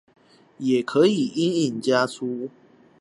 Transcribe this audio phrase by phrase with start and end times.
[0.57, 2.49] 也可以陰影加粗